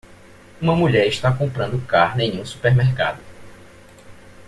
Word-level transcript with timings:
Uma 0.59 0.75
mulher 0.75 1.05
está 1.05 1.31
comprando 1.31 1.79
carne 1.85 2.23
em 2.25 2.41
um 2.41 2.43
supermercado. 2.43 3.21